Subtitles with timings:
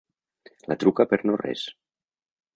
[0.71, 1.69] La truca per no res.